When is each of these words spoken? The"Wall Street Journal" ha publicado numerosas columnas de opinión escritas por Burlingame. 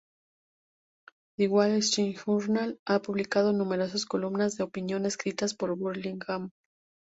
The"Wall 1.37 1.73
Street 1.87 2.17
Journal" 2.25 2.79
ha 2.87 3.03
publicado 3.03 3.53
numerosas 3.53 4.07
columnas 4.07 4.55
de 4.57 4.63
opinión 4.63 5.05
escritas 5.05 5.53
por 5.53 5.77
Burlingame. 5.77 6.49